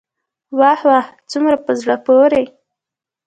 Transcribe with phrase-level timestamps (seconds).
[0.57, 2.45] واه واه څومره په زړه پوري.